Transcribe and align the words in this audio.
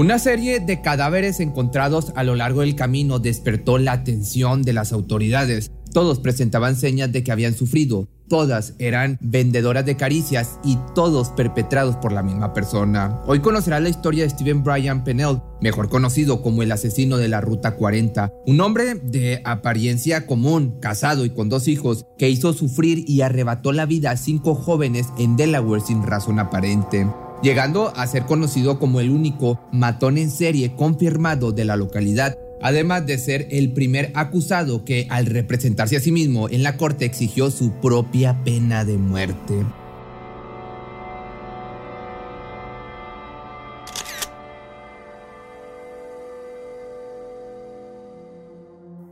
Una 0.00 0.18
serie 0.18 0.60
de 0.60 0.80
cadáveres 0.80 1.40
encontrados 1.40 2.14
a 2.16 2.24
lo 2.24 2.34
largo 2.34 2.62
del 2.62 2.74
camino 2.74 3.18
despertó 3.18 3.76
la 3.76 3.92
atención 3.92 4.62
de 4.62 4.72
las 4.72 4.94
autoridades. 4.94 5.70
Todos 5.92 6.20
presentaban 6.20 6.74
señas 6.74 7.12
de 7.12 7.22
que 7.22 7.32
habían 7.32 7.52
sufrido, 7.52 8.08
todas 8.26 8.72
eran 8.78 9.18
vendedoras 9.20 9.84
de 9.84 9.98
caricias 9.98 10.58
y 10.64 10.78
todos 10.94 11.28
perpetrados 11.28 11.96
por 11.96 12.12
la 12.12 12.22
misma 12.22 12.54
persona. 12.54 13.20
Hoy 13.26 13.40
conocerás 13.40 13.82
la 13.82 13.90
historia 13.90 14.24
de 14.24 14.30
Steven 14.30 14.64
Bryan 14.64 15.04
Pennell, 15.04 15.42
mejor 15.60 15.90
conocido 15.90 16.40
como 16.40 16.62
el 16.62 16.72
asesino 16.72 17.18
de 17.18 17.28
la 17.28 17.42
Ruta 17.42 17.76
40, 17.76 18.32
un 18.46 18.58
hombre 18.62 18.94
de 18.94 19.42
apariencia 19.44 20.26
común, 20.26 20.80
casado 20.80 21.26
y 21.26 21.30
con 21.34 21.50
dos 21.50 21.68
hijos, 21.68 22.06
que 22.16 22.30
hizo 22.30 22.54
sufrir 22.54 23.04
y 23.06 23.20
arrebató 23.20 23.72
la 23.72 23.84
vida 23.84 24.12
a 24.12 24.16
cinco 24.16 24.54
jóvenes 24.54 25.08
en 25.18 25.36
Delaware 25.36 25.82
sin 25.82 26.02
razón 26.02 26.38
aparente 26.38 27.06
llegando 27.42 27.92
a 27.96 28.06
ser 28.06 28.24
conocido 28.24 28.78
como 28.78 29.00
el 29.00 29.10
único 29.10 29.60
matón 29.72 30.18
en 30.18 30.30
serie 30.30 30.74
confirmado 30.74 31.52
de 31.52 31.64
la 31.64 31.76
localidad, 31.76 32.38
además 32.60 33.06
de 33.06 33.18
ser 33.18 33.48
el 33.50 33.72
primer 33.72 34.12
acusado 34.14 34.84
que 34.84 35.06
al 35.10 35.26
representarse 35.26 35.96
a 35.96 36.00
sí 36.00 36.12
mismo 36.12 36.48
en 36.48 36.62
la 36.62 36.76
corte 36.76 37.04
exigió 37.04 37.50
su 37.50 37.72
propia 37.72 38.42
pena 38.44 38.84
de 38.84 38.98
muerte. 38.98 39.64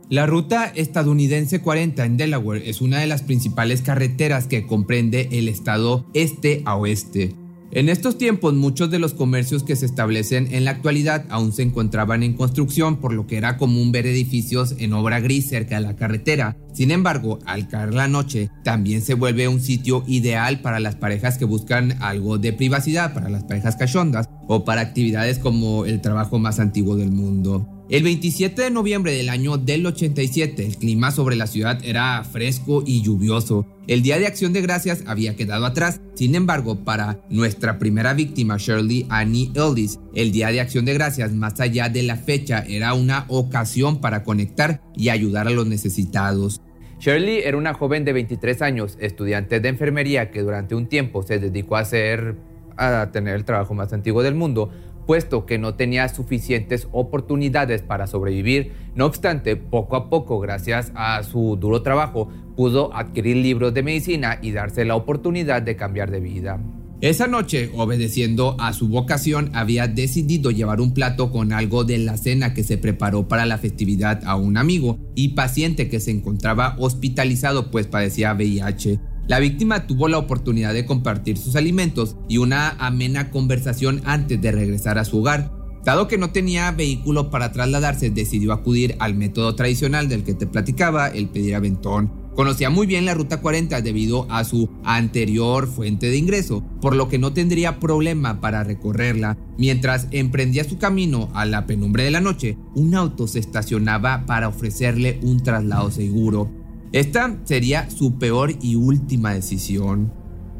La 0.09 0.25
ruta 0.25 0.65
estadounidense 0.73 1.61
40 1.61 2.03
en 2.03 2.17
Delaware 2.17 2.67
es 2.67 2.81
una 2.81 2.97
de 2.97 3.05
las 3.05 3.21
principales 3.21 3.83
carreteras 3.83 4.47
que 4.47 4.65
comprende 4.65 5.29
el 5.31 5.47
estado 5.47 6.07
este 6.15 6.63
a 6.65 6.75
oeste. 6.77 7.35
En 7.71 7.87
estos 7.87 8.17
tiempos 8.17 8.55
muchos 8.55 8.89
de 8.89 8.97
los 8.97 9.13
comercios 9.13 9.63
que 9.63 9.75
se 9.75 9.85
establecen 9.85 10.47
en 10.55 10.65
la 10.65 10.71
actualidad 10.71 11.25
aún 11.29 11.53
se 11.53 11.61
encontraban 11.61 12.23
en 12.23 12.33
construcción, 12.33 12.97
por 12.97 13.13
lo 13.13 13.27
que 13.27 13.37
era 13.37 13.57
común 13.57 13.91
ver 13.91 14.07
edificios 14.07 14.73
en 14.79 14.93
obra 14.93 15.19
gris 15.19 15.49
cerca 15.49 15.75
de 15.75 15.81
la 15.81 15.95
carretera. 15.95 16.57
Sin 16.73 16.89
embargo, 16.89 17.37
al 17.45 17.67
caer 17.67 17.93
la 17.93 18.07
noche, 18.07 18.49
también 18.63 19.03
se 19.03 19.13
vuelve 19.13 19.47
un 19.47 19.61
sitio 19.61 20.03
ideal 20.07 20.61
para 20.61 20.79
las 20.79 20.95
parejas 20.95 21.37
que 21.37 21.45
buscan 21.45 21.95
algo 22.01 22.39
de 22.39 22.53
privacidad, 22.53 23.13
para 23.13 23.29
las 23.29 23.43
parejas 23.43 23.75
cachondas 23.75 24.27
o 24.47 24.65
para 24.65 24.81
actividades 24.81 25.37
como 25.37 25.85
el 25.85 26.01
trabajo 26.01 26.39
más 26.39 26.59
antiguo 26.59 26.95
del 26.95 27.11
mundo. 27.11 27.78
El 27.89 28.03
27 28.03 28.61
de 28.61 28.69
noviembre 28.69 29.13
del 29.13 29.29
año 29.29 29.57
del 29.57 29.83
87, 29.83 30.63
el 30.63 30.77
clima 30.77 31.09
sobre 31.09 31.35
la 31.35 31.47
ciudad 31.47 31.83
era 31.83 32.23
fresco 32.23 32.83
y 32.85 33.01
lluvioso. 33.01 33.65
El 33.87 34.03
Día 34.03 34.19
de 34.19 34.27
Acción 34.27 34.53
de 34.53 34.61
Gracias 34.61 35.03
había 35.07 35.35
quedado 35.35 35.65
atrás. 35.65 35.99
Sin 36.13 36.35
embargo, 36.35 36.85
para 36.85 37.19
nuestra 37.31 37.79
primera 37.79 38.13
víctima, 38.13 38.57
Shirley 38.59 39.07
Annie 39.09 39.51
Ellis, 39.55 39.99
el 40.13 40.31
Día 40.31 40.51
de 40.51 40.61
Acción 40.61 40.85
de 40.85 40.93
Gracias, 40.93 41.31
más 41.31 41.59
allá 41.59 41.89
de 41.89 42.03
la 42.03 42.15
fecha, 42.15 42.63
era 42.67 42.93
una 42.93 43.25
ocasión 43.27 44.01
para 44.01 44.21
conectar 44.21 44.83
y 44.95 45.09
ayudar 45.09 45.47
a 45.47 45.51
los 45.51 45.65
necesitados. 45.65 46.61
Shirley 46.99 47.39
era 47.39 47.57
una 47.57 47.73
joven 47.73 48.05
de 48.05 48.13
23 48.13 48.61
años, 48.61 48.97
estudiante 48.99 49.61
de 49.61 49.67
enfermería 49.67 50.29
que 50.29 50.43
durante 50.43 50.75
un 50.75 50.89
tiempo 50.89 51.23
se 51.23 51.39
dedicó 51.39 51.75
a 51.75 51.79
hacer 51.79 52.35
a 52.79 53.11
tener 53.11 53.35
el 53.35 53.45
trabajo 53.45 53.73
más 53.73 53.91
antiguo 53.93 54.23
del 54.23 54.35
mundo, 54.35 54.69
puesto 55.09 55.47
que 55.47 55.57
no 55.57 55.73
tenía 55.73 56.07
suficientes 56.07 56.87
oportunidades 56.91 57.81
para 57.81 58.05
sobrevivir. 58.05 58.73
No 58.93 59.07
obstante, 59.07 59.55
poco 59.55 59.95
a 59.95 60.07
poco, 60.07 60.39
gracias 60.39 60.91
a 60.93 61.23
su 61.23 61.57
duro 61.59 61.81
trabajo, 61.81 62.29
pudo 62.55 62.95
adquirir 62.95 63.37
libros 63.37 63.73
de 63.73 63.81
medicina 63.81 64.37
y 64.39 64.51
darse 64.51 64.85
la 64.85 64.95
oportunidad 64.95 65.63
de 65.63 65.75
cambiar 65.75 66.11
de 66.11 66.19
vida. 66.19 66.61
Esa 67.01 67.25
noche, 67.25 67.71
obedeciendo 67.75 68.55
a 68.59 68.71
su 68.71 68.87
vocación, 68.87 69.49
había 69.55 69.87
decidido 69.87 70.51
llevar 70.51 70.79
un 70.79 70.93
plato 70.93 71.31
con 71.31 71.53
algo 71.53 71.85
de 71.85 71.97
la 71.97 72.15
cena 72.15 72.53
que 72.53 72.63
se 72.63 72.77
preparó 72.77 73.27
para 73.27 73.47
la 73.47 73.57
festividad 73.57 74.21
a 74.25 74.35
un 74.35 74.57
amigo 74.57 74.99
y 75.15 75.29
paciente 75.29 75.89
que 75.89 75.99
se 75.99 76.11
encontraba 76.11 76.75
hospitalizado 76.77 77.71
pues 77.71 77.87
padecía 77.87 78.35
VIH. 78.35 78.99
La 79.29 79.37
víctima 79.39 79.85
tuvo 79.85 80.07
la 80.07 80.17
oportunidad 80.17 80.73
de 80.73 80.87
compartir 80.87 81.37
sus 81.37 81.55
alimentos 81.55 82.15
y 82.27 82.37
una 82.37 82.71
amena 82.79 83.29
conversación 83.29 84.01
antes 84.05 84.41
de 84.41 84.51
regresar 84.51 84.97
a 84.97 85.05
su 85.05 85.19
hogar. 85.19 85.51
Dado 85.85 86.07
que 86.07 86.17
no 86.17 86.31
tenía 86.31 86.71
vehículo 86.71 87.29
para 87.29 87.51
trasladarse, 87.51 88.09
decidió 88.09 88.53
acudir 88.53 88.95
al 88.97 89.13
método 89.13 89.53
tradicional 89.53 90.09
del 90.09 90.23
que 90.23 90.33
te 90.33 90.47
platicaba, 90.47 91.09
el 91.09 91.29
pedir 91.29 91.53
aventón. 91.53 92.11
Conocía 92.33 92.71
muy 92.71 92.87
bien 92.87 93.05
la 93.05 93.13
Ruta 93.13 93.39
40 93.39 93.81
debido 93.81 94.25
a 94.31 94.43
su 94.45 94.67
anterior 94.83 95.67
fuente 95.67 96.09
de 96.09 96.17
ingreso, 96.17 96.63
por 96.81 96.95
lo 96.95 97.07
que 97.07 97.19
no 97.19 97.31
tendría 97.31 97.79
problema 97.79 98.41
para 98.41 98.63
recorrerla. 98.63 99.37
Mientras 99.59 100.07
emprendía 100.09 100.63
su 100.63 100.79
camino 100.79 101.29
a 101.35 101.45
la 101.45 101.67
penumbre 101.67 102.03
de 102.03 102.11
la 102.11 102.19
noche, 102.19 102.57
un 102.73 102.95
auto 102.95 103.27
se 103.27 103.37
estacionaba 103.37 104.25
para 104.25 104.47
ofrecerle 104.47 105.19
un 105.21 105.43
traslado 105.43 105.91
seguro. 105.91 106.58
Esta 106.91 107.37
sería 107.43 107.87
su 107.91 108.17
peor 108.17 108.55
y 108.61 108.75
última 108.75 109.33
decisión. 109.33 110.11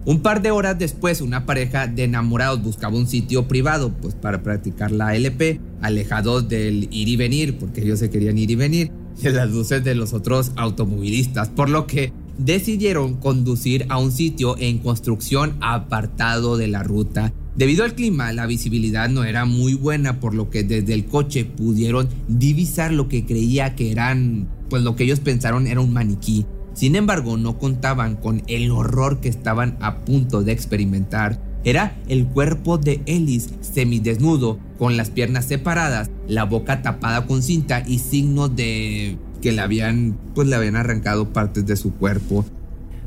Un 0.05 0.21
par 0.21 0.41
de 0.41 0.51
horas 0.51 0.77
después, 0.77 1.21
una 1.21 1.45
pareja 1.45 1.87
de 1.87 2.03
enamorados 2.03 2.61
buscaba 2.61 2.95
un 2.95 3.07
sitio 3.07 3.47
privado 3.47 3.91
pues, 3.99 4.13
para 4.13 4.43
practicar 4.43 4.91
la 4.91 5.15
LP, 5.15 5.59
alejados 5.81 6.47
del 6.47 6.87
ir 6.91 7.09
y 7.09 7.15
venir, 7.15 7.57
porque 7.57 7.81
ellos 7.81 7.99
se 7.99 8.09
querían 8.11 8.37
ir 8.37 8.51
y 8.51 8.55
venir, 8.55 8.91
de 9.21 9.31
las 9.31 9.49
luces 9.49 9.83
de 9.83 9.95
los 9.95 10.13
otros 10.13 10.51
automovilistas, 10.55 11.49
por 11.49 11.69
lo 11.69 11.87
que 11.87 12.13
decidieron 12.37 13.15
conducir 13.15 13.87
a 13.89 13.97
un 13.97 14.11
sitio 14.11 14.55
en 14.59 14.77
construcción 14.77 15.57
apartado 15.61 16.57
de 16.57 16.67
la 16.67 16.83
ruta. 16.83 17.33
Debido 17.55 17.83
al 17.83 17.95
clima, 17.95 18.31
la 18.31 18.45
visibilidad 18.45 19.09
no 19.09 19.23
era 19.25 19.45
muy 19.45 19.73
buena, 19.73 20.19
por 20.19 20.33
lo 20.33 20.49
que 20.49 20.63
desde 20.63 20.93
el 20.93 21.05
coche 21.05 21.43
pudieron 21.43 22.07
divisar 22.27 22.93
lo 22.93 23.09
que 23.09 23.25
creía 23.25 23.75
que 23.75 23.91
eran 23.91 24.47
pues 24.69 24.83
lo 24.83 24.95
que 24.95 25.03
ellos 25.03 25.19
pensaron 25.19 25.67
era 25.67 25.81
un 25.81 25.93
maniquí. 25.93 26.45
Sin 26.73 26.95
embargo, 26.95 27.37
no 27.37 27.57
contaban 27.57 28.15
con 28.15 28.43
el 28.47 28.71
horror 28.71 29.19
que 29.19 29.29
estaban 29.29 29.77
a 29.81 29.97
punto 29.97 30.43
de 30.43 30.51
experimentar. 30.51 31.41
Era 31.63 31.97
el 32.07 32.25
cuerpo 32.25 32.77
de 32.77 33.01
Ellis 33.05 33.49
semidesnudo, 33.59 34.59
con 34.77 34.95
las 34.95 35.09
piernas 35.09 35.45
separadas, 35.45 36.09
la 36.27 36.45
boca 36.45 36.81
tapada 36.81 37.25
con 37.25 37.43
cinta 37.43 37.83
y 37.85 37.99
signos 37.99 38.55
de 38.55 39.17
que 39.41 39.51
le 39.51 39.61
habían, 39.61 40.17
pues, 40.35 40.47
le 40.47 40.55
habían 40.55 40.77
arrancado 40.77 41.33
partes 41.33 41.65
de 41.65 41.75
su 41.75 41.93
cuerpo. 41.95 42.45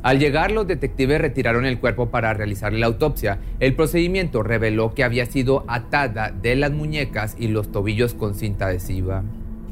Al 0.02 0.18
llegar, 0.18 0.50
los 0.50 0.66
detectives 0.66 1.20
retiraron 1.20 1.64
el 1.64 1.78
cuerpo 1.78 2.10
para 2.10 2.34
realizar 2.34 2.72
la 2.72 2.86
autopsia. 2.86 3.38
El 3.60 3.74
procedimiento 3.74 4.42
reveló 4.42 4.94
que 4.94 5.04
había 5.04 5.26
sido 5.26 5.64
atada 5.68 6.30
de 6.30 6.56
las 6.56 6.72
muñecas 6.72 7.36
y 7.38 7.48
los 7.48 7.70
tobillos 7.70 8.12
con 8.12 8.34
cinta 8.34 8.66
adhesiva. 8.66 9.22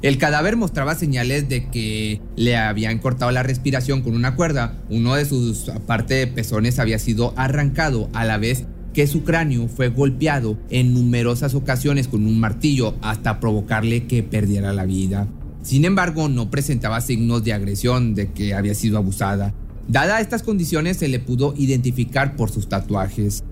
El 0.03 0.17
cadáver 0.17 0.57
mostraba 0.57 0.95
señales 0.95 1.51
de 1.51 1.69
que 1.69 2.23
le 2.35 2.57
habían 2.57 3.01
cortado 3.01 3.31
la 3.33 3.43
respiración 3.43 4.01
con 4.01 4.15
una 4.15 4.35
cuerda. 4.35 4.79
Uno 4.89 5.15
de 5.15 5.27
sus 5.27 5.71
parte 5.87 6.15
de 6.15 6.27
pezones 6.27 6.79
había 6.79 6.99
sido 6.99 7.35
arrancado 7.37 8.09
a 8.15 8.25
la 8.25 8.39
vez 8.39 8.65
que 8.95 9.07
su 9.07 9.25
cráneo 9.25 9.69
fue 9.69 9.89
golpeado 9.89 10.59
en 10.71 10.95
numerosas 10.95 11.55
ocasiones 11.55 12.09
con 12.09 12.27
un 12.27 12.41
martillo 12.41 12.95
hasta 13.03 13.41
provocarle 13.41 14.07
que 14.07 14.23
perdiera 14.23 14.73
la 14.73 14.87
vida. 14.87 15.29
Sin 15.63 15.85
embargo, 15.85 16.31
no 16.31 16.51
presentaba 16.51 17.03
signos 17.03 17.45
de 17.45 17.53
agresión 17.53 18.15
de 18.15 18.33
que 18.33 18.55
había 18.55 18.75
sido 18.75 18.97
abusada. 18.97 19.53
Dada 19.87 20.21
estas 20.21 20.43
condiciones, 20.43 20.97
se 20.97 21.09
le 21.09 21.21
pudo 21.21 21.53
identificar 21.59 22.37
por 22.37 22.51
sus 22.51 22.71
tatuajes 22.71 23.45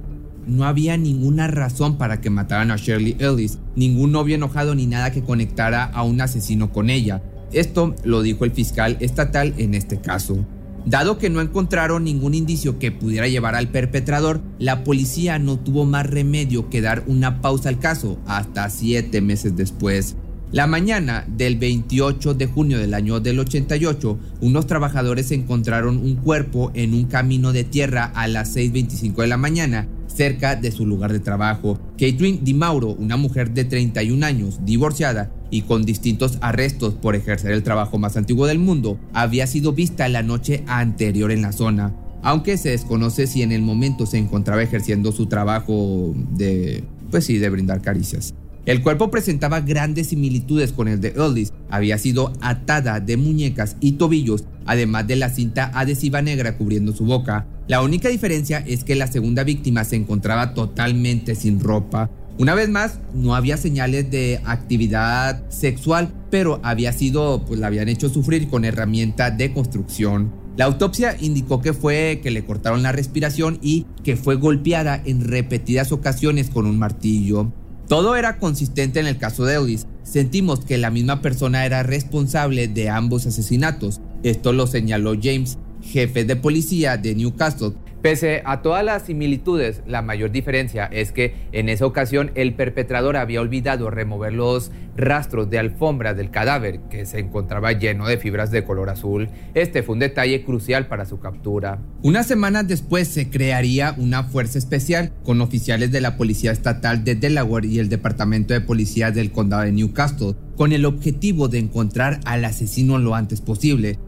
no 0.49 0.65
había 0.65 0.97
ninguna 0.97 1.47
razón 1.47 1.99
para 1.99 2.21
que 2.21 2.31
mataran 2.31 2.71
a 2.71 2.77
Shirley 2.77 3.17
Ellis, 3.19 3.59
ningún 3.77 4.12
novio 4.12 4.35
enojado 4.35 4.75
ni 4.75 4.87
nada 4.87 5.12
que 5.12 5.23
conectara 5.23 5.85
a 5.85 6.03
un 6.03 6.21
asesino 6.21 6.73
con 6.73 6.91
ella. 6.91 7.23
Esto 7.53 7.95
lo 8.05 8.23
dijo 8.23 8.45
el 8.45 8.53
fiscal 8.53 8.97
estatal 9.00 9.55
en 9.59 9.75
este 9.75 10.00
caso. 10.00 10.45
Dado 10.87 11.19
que 11.19 11.29
no 11.29 11.41
encontraron 11.41 12.05
ningún 12.05 12.35
indicio 12.35 12.79
que 12.79 12.93
pudiera 12.93 13.29
llevar 13.29 13.55
al 13.55 13.69
perpetrador, 13.69 14.41
la 14.59 14.85
policía 14.85 15.39
no 15.39 15.59
tuvo 15.59 15.85
más 15.85 16.06
remedio 16.06 16.71
que 16.71 16.81
dar 16.81 17.05
una 17.06 17.41
pausa 17.43 17.69
al 17.69 17.79
caso 17.79 18.19
hasta 18.27 18.71
siete 18.71 19.21
meses 19.21 19.55
después. 19.55 20.17
La 20.50 20.67
mañana 20.67 21.27
del 21.29 21.59
28 21.59 22.33
de 22.33 22.47
junio 22.47 22.79
del 22.79 22.95
año 22.95 23.21
del 23.21 23.39
88, 23.39 24.19
unos 24.41 24.67
trabajadores 24.67 25.31
encontraron 25.31 25.99
un 25.99 26.17
cuerpo 26.17 26.71
en 26.73 26.95
un 26.95 27.05
camino 27.05 27.53
de 27.53 27.65
tierra 27.65 28.11
a 28.15 28.27
las 28.29 28.56
6.25 28.56 29.17
de 29.17 29.27
la 29.27 29.37
mañana 29.37 29.89
cerca 30.08 30.56
de 30.56 30.72
su 30.72 30.84
lugar 30.84 31.12
de 31.12 31.20
trabajo. 31.20 31.78
Catherine 31.93 32.40
Di 32.43 32.55
Mauro, 32.55 32.88
una 32.90 33.16
mujer 33.16 33.52
de 33.52 33.64
31 33.64 34.26
años, 34.26 34.60
divorciada 34.64 35.31
y 35.50 35.62
con 35.62 35.84
distintos 35.84 36.38
arrestos 36.40 36.94
por 36.94 37.14
ejercer 37.14 37.52
el 37.52 37.62
trabajo 37.62 37.99
más 37.99 38.16
antiguo 38.16 38.46
del 38.46 38.58
mundo, 38.58 38.99
había 39.12 39.46
sido 39.46 39.72
vista 39.72 40.08
la 40.08 40.22
noche 40.22 40.64
anterior 40.66 41.31
en 41.31 41.43
la 41.43 41.52
zona, 41.52 41.94
aunque 42.22 42.56
se 42.58 42.70
desconoce 42.70 43.26
si 43.26 43.43
en 43.43 43.52
el 43.52 43.62
momento 43.62 44.06
se 44.06 44.19
encontraba 44.19 44.62
ejerciendo 44.62 45.12
su 45.12 45.26
trabajo 45.26 46.14
de, 46.32 46.84
pues 47.11 47.25
sí, 47.25 47.38
de 47.38 47.50
brindar 47.50 47.81
caricias. 47.81 48.34
El 48.69 48.82
cuerpo 48.82 49.11
presentaba 49.11 49.62
grandes 49.62 50.08
similitudes 50.08 50.72
con 50.72 50.88
el 50.88 51.00
de 51.00 51.14
Ellis. 51.16 51.54
Había 51.70 51.96
sido 51.96 52.34
atada 52.43 53.00
de 53.00 53.16
muñecas 53.16 53.78
y 53.81 53.93
tobillos, 53.93 54.44
además 54.66 55.06
de 55.06 55.16
la 55.16 55.31
cinta 55.31 55.70
adhesiva 55.72 56.20
negra 56.20 56.58
cubriendo 56.58 56.93
su 56.93 57.06
boca. 57.06 57.46
La 57.69 57.82
única 57.82 58.09
diferencia 58.09 58.65
es 58.67 58.82
que 58.82 58.94
la 58.94 59.06
segunda 59.06 59.44
víctima 59.44 59.85
se 59.85 59.97
encontraba 59.97 60.55
totalmente 60.55 61.35
sin 61.35 61.61
ropa. 61.61 62.11
Una 62.38 62.55
vez 62.55 62.70
más, 62.70 62.99
no 63.12 63.35
había 63.35 63.59
señales 63.59 64.11
de 64.11 64.41
actividad 64.47 65.43
sexual, 65.50 66.15
pero 66.31 66.61
había 66.62 66.94
sido, 66.94 67.44
pues 67.44 67.61
la 67.61 67.67
habían 67.67 67.91
hecho 67.91 68.09
sufrir 68.09 68.49
con 68.49 68.65
herramienta 68.65 69.31
de 69.31 69.53
construcción. 69.53 70.32
La 70.56 70.65
autopsia 70.65 71.15
indicó 71.20 71.61
que 71.61 71.75
fue 71.75 72.20
que 72.23 72.31
le 72.31 72.43
cortaron 72.43 72.82
la 72.82 72.93
respiración 72.93 73.59
y 73.61 73.85
que 74.03 74.17
fue 74.17 74.37
golpeada 74.37 75.03
en 75.05 75.29
repetidas 75.29 75.93
ocasiones 75.93 76.49
con 76.49 76.64
un 76.64 76.79
martillo. 76.79 77.53
Todo 77.87 78.17
era 78.17 78.38
consistente 78.38 78.99
en 78.99 79.06
el 79.06 79.19
caso 79.19 79.44
de 79.44 79.56
Ellis. 79.56 79.87
Sentimos 80.05 80.64
que 80.64 80.79
la 80.79 80.91
misma 80.91 81.21
persona 81.21 81.67
era 81.67 81.82
responsable 81.82 82.67
de 82.67 82.88
ambos 82.88 83.26
asesinatos. 83.26 84.00
Esto 84.23 84.53
lo 84.53 84.67
señaló 84.67 85.14
James, 85.21 85.59
jefe 85.88 86.25
de 86.25 86.37
policía 86.37 86.96
de 86.96 87.14
Newcastle, 87.14 87.73
Pese 88.02 88.43
a 88.44 88.62
todas 88.62 88.85
las 88.85 89.06
similitudes, 89.06 89.82
la 89.85 90.02
mayor 90.02 90.31
diferencia 90.31 90.85
es 90.87 91.11
que 91.11 91.35
en 91.50 91.69
esa 91.69 91.85
ocasión 91.85 92.31
el 92.37 92.55
perpetrador 92.55 93.17
había 93.17 93.40
olvidado 93.40 93.90
remover 93.90 94.32
los 94.32 94.70
rastros 94.96 95.50
de 95.50 95.58
alfombra 95.58 96.14
del 96.14 96.31
cadáver, 96.31 96.81
que 96.90 97.06
se 97.06 97.19
encontraba 97.19 97.73
lleno 97.73 98.06
de 98.06 98.17
fibras 98.17 98.52
de 98.52 98.62
color 98.62 98.88
azul. 98.88 99.29
Este 99.55 99.82
fue 99.82 99.94
un 99.94 99.99
detalle 99.99 100.44
crucial 100.44 100.87
para 100.87 101.06
su 101.06 101.19
captura. 101.19 101.81
Unas 102.02 102.29
semanas 102.29 102.69
después 102.69 103.08
se 103.08 103.31
crearía 103.31 103.94
una 103.96 104.23
fuerza 104.23 104.58
especial 104.58 105.12
con 105.25 105.40
oficiales 105.40 105.90
de 105.90 106.00
la 106.00 106.17
Policía 106.17 106.52
Estatal 106.52 107.02
de 107.02 107.17
Delaware 107.17 107.67
y 107.67 107.81
el 107.81 107.88
Departamento 107.88 108.55
de 108.55 108.61
Policía 108.61 109.11
del 109.11 109.32
Condado 109.32 109.64
de 109.64 109.73
Newcastle, 109.73 110.37
con 110.56 110.73
el 110.73 110.85
objetivo 110.85 111.49
de 111.49 111.58
encontrar 111.58 112.20
al 112.25 112.44
asesino 112.44 112.99
lo 112.99 113.17
antes 113.17 113.40
posible. 113.40 113.99